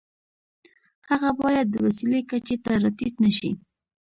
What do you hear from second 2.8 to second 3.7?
را ټیټ نشي.